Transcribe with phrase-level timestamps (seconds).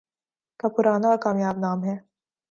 [0.59, 1.95] کا پرانا اور کامیاب نام ہے